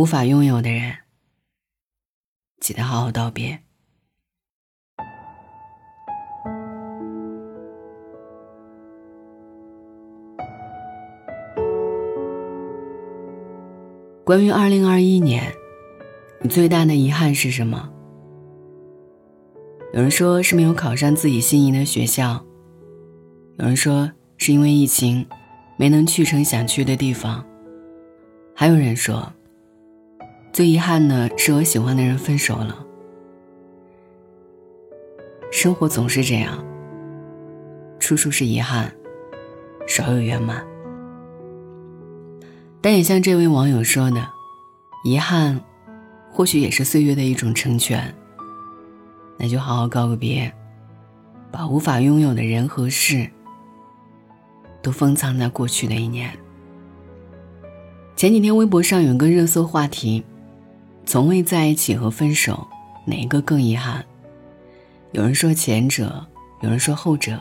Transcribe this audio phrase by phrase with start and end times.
[0.00, 0.96] 无法拥有的人，
[2.58, 3.58] 记得好好道别。
[14.24, 15.52] 关于二零二一年，
[16.40, 17.92] 你最大的遗憾是什么？
[19.92, 22.42] 有人说是没有考上自己心仪的学校，
[23.58, 25.28] 有人说是因为疫情
[25.76, 27.44] 没能去成想去的地方，
[28.56, 29.30] 还有人说
[30.52, 32.84] 最遗憾的是和喜欢的人分手了。
[35.52, 36.64] 生活总是这样，
[37.98, 38.92] 处处是遗憾，
[39.86, 40.64] 少有圆满。
[42.80, 44.26] 但也像这位网友说的，
[45.04, 45.60] 遗憾，
[46.30, 48.14] 或许也是岁月的一种成全。
[49.38, 50.52] 那就好好告个别，
[51.50, 53.30] 把无法拥有的人和事，
[54.82, 56.30] 都封藏在过去的一年。
[58.16, 60.24] 前几天微博上有个热搜话题：
[61.04, 62.66] 从未在一起和分手，
[63.04, 64.04] 哪一个更遗憾？
[65.12, 66.26] 有人说前者，
[66.60, 67.40] 有人说后者。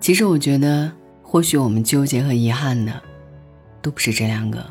[0.00, 0.90] 其实我觉得，
[1.22, 3.00] 或许我们纠结和遗憾的。
[3.82, 4.62] 都不是这两个。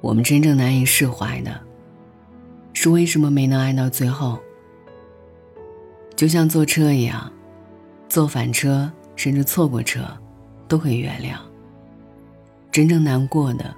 [0.00, 1.60] 我们真正难以释怀的，
[2.72, 4.38] 是为什么没能爱到最后。
[6.16, 7.30] 就像坐车一样，
[8.08, 10.04] 坐反车甚至错过车，
[10.66, 11.36] 都可以原谅。
[12.70, 13.74] 真正难过的，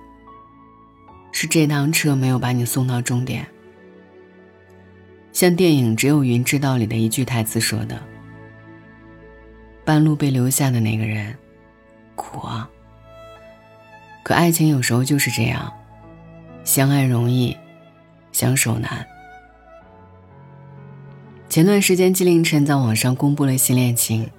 [1.36, 3.44] 是这趟车没有把你送到终点。
[5.32, 8.00] 像电影《只有云知道》里的一句台词说的
[9.84, 11.36] ：“半路被留下的那个人，
[12.14, 12.70] 苦啊。”
[14.22, 15.72] 可爱情有时候就是这样，
[16.62, 17.56] 相爱容易，
[18.30, 19.04] 相守难。
[21.48, 24.30] 前段时间，纪凌尘在网上公布了新恋情，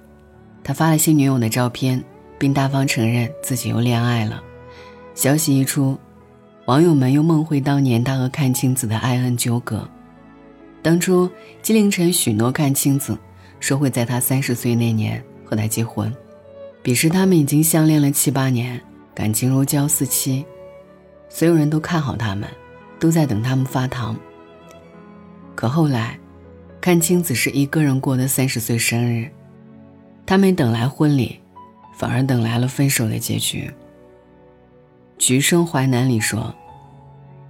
[0.64, 2.02] 他发了新女友的照片，
[2.38, 4.42] 并大方承认自己又恋爱了。
[5.14, 5.98] 消息一出，
[6.66, 9.88] 网友们又梦回当年他和阚清子的爱恨纠葛。
[10.82, 11.30] 当初，
[11.62, 13.16] 纪凌尘许诺阚清子，
[13.60, 16.12] 说会在他三十岁那年和他结婚，
[16.82, 18.80] 彼时他们已经相恋了七八年。
[19.14, 20.44] 感情如胶似漆，
[21.28, 22.46] 所有人都看好他们，
[22.98, 24.14] 都在等他们发糖。
[25.54, 26.18] 可后来，
[26.82, 29.30] 阚清子是一个人过的三十岁生日，
[30.26, 31.40] 他没等来婚礼，
[31.96, 33.70] 反而等来了分手的结局。
[35.18, 36.54] 《橘生淮南》里说：“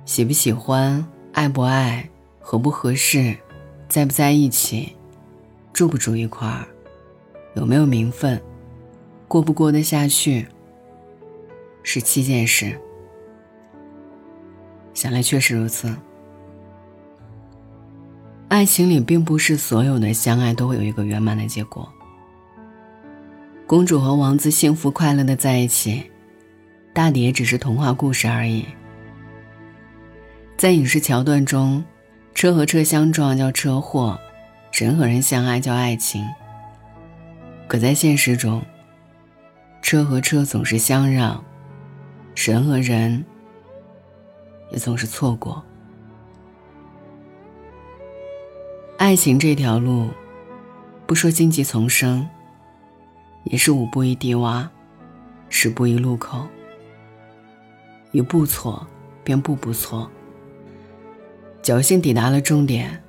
[0.06, 2.08] 喜不喜欢，爱不爱，
[2.40, 3.36] 合不合适，
[3.88, 4.94] 在不在一起，
[5.72, 6.66] 住不住一块儿，
[7.54, 8.40] 有没有名分，
[9.26, 10.46] 过不过得下去。”
[11.82, 12.76] 是七件事，
[14.92, 15.94] 想来确实如此。
[18.48, 21.88] 爱情里并不是所有的相爱都会有一个圆满的结果。
[23.66, 26.10] 公主和王子幸福快乐的在一起，
[26.96, 28.64] 大抵也只是童话故事而已。
[30.56, 31.84] 在影视桥段中，
[32.34, 34.18] 车和车相撞叫车祸，
[34.72, 36.26] 人和人相爱叫爱情。
[37.68, 38.64] 可在现实中，
[39.82, 41.44] 车和车总是相让。
[42.34, 43.22] 人和人
[44.70, 45.62] 也总是错过。
[48.96, 50.08] 爱情这条路，
[51.06, 52.26] 不说荆棘丛生，
[53.44, 54.66] 也是五步一低洼，
[55.50, 56.46] 十步一路口。
[58.12, 58.86] 一步错，
[59.22, 60.10] 便步步错。
[61.62, 63.02] 侥幸抵达了终点，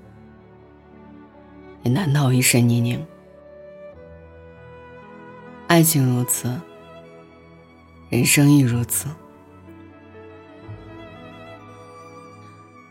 [1.83, 3.05] 也难逃一身泥泞。
[5.67, 6.59] 爱情如此。
[8.09, 9.09] 人生亦如此，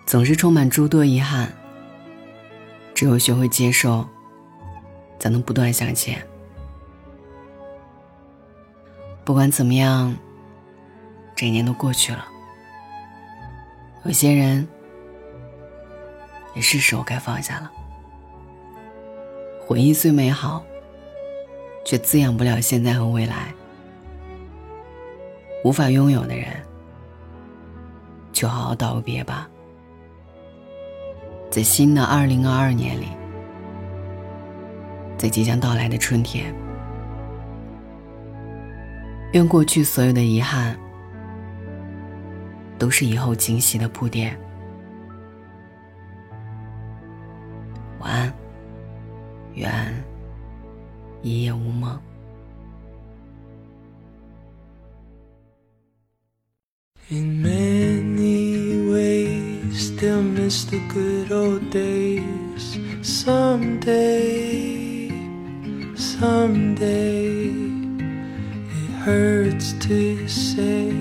[0.04, 1.50] 总是充满诸多遗憾。
[2.92, 4.06] 只有学会接受，
[5.18, 6.22] 才能不断向前。
[9.24, 10.14] 不管怎么样，
[11.36, 12.24] 这一年都过去了，
[14.06, 14.66] 有些人
[16.54, 17.70] 也是时候该放下了。
[19.60, 20.64] 回忆虽美好，
[21.84, 23.52] 却滋养不了现在和未来。
[25.62, 26.46] 无法拥有的人，
[28.32, 29.46] 就好好道个别吧。
[31.50, 33.08] 在新的二零二二年里，
[35.18, 36.54] 在即将到来的春天，
[39.32, 40.78] 愿过去所有的遗憾，
[42.78, 44.38] 都是以后惊喜的铺垫。
[47.98, 48.34] 晚安，
[49.54, 50.04] 愿
[51.22, 52.00] 一夜无梦。
[57.08, 62.80] In many ways, still miss the good old days.
[63.00, 64.32] Someday,
[65.94, 67.46] someday,
[68.68, 70.95] it hurts to say,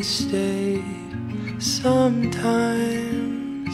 [0.00, 0.82] day.
[1.58, 3.68] Sometimes,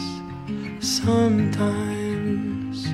[0.81, 2.85] sometimes,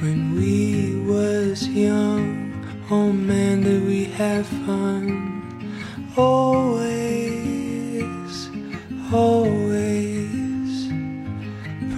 [0.00, 2.52] when we was young,
[2.90, 5.08] oh man, did we have fun.
[6.14, 6.90] Always,
[9.14, 10.88] always,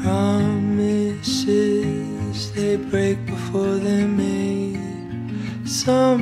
[0.04, 1.52] promises
[2.52, 4.78] they break before they're made.
[5.64, 6.20] Sometimes,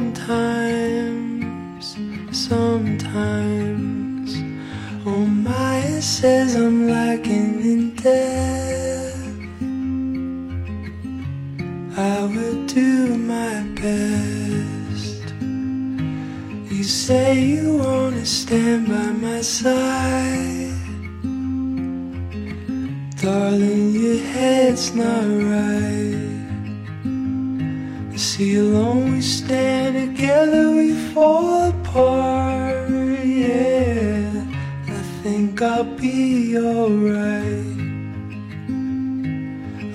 [2.33, 3.78] sometimes,
[6.21, 9.15] says I'm lacking in depth.
[11.97, 15.23] I will do my best.
[16.75, 20.75] You say you wanna stand by my side.
[23.23, 25.25] Darling, your head's not
[25.55, 26.19] right.
[28.11, 28.61] You see,
[29.13, 32.58] we stand together, we fall apart.
[35.59, 37.67] Think I'll be alright.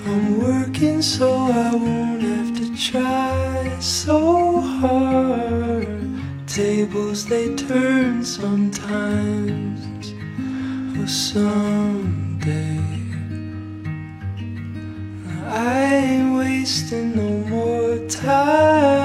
[0.06, 5.88] I'm working so I won't have to try so hard.
[6.46, 9.80] Tables they turn sometimes.
[10.96, 12.80] For someday.
[15.46, 19.03] I ain't wasting no more time.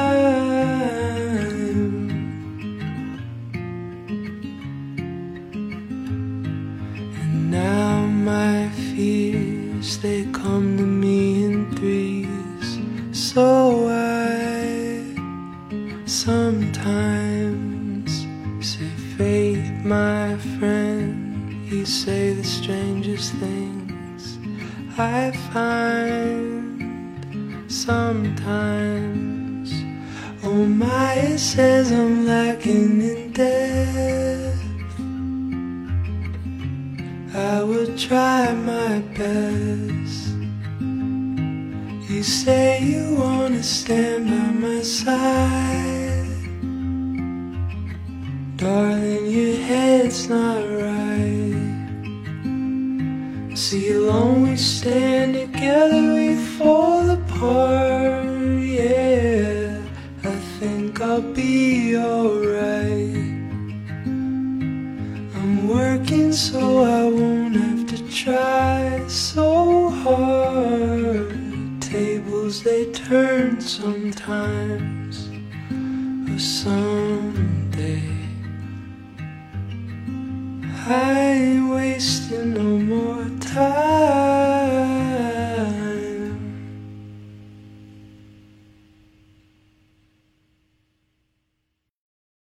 [19.19, 24.39] Faith, my friend, you say the strangest things.
[24.97, 29.73] I find sometimes.
[30.41, 34.63] Oh my, it says I'm lacking in depth.
[37.35, 40.29] I will try my best.
[42.09, 45.98] You say you wanna stand by my side.
[48.59, 51.55] Darling, your head's not right.
[53.55, 58.25] See, alone we stand together, we fall apart.
[58.59, 59.79] Yeah,
[60.25, 63.15] I think I'll be alright.
[65.39, 71.31] I'm working so I won't have to try so hard.
[71.81, 75.29] Tables they turn sometimes,
[76.29, 77.58] or someday.
[80.91, 84.18] I ain't wasting no more time.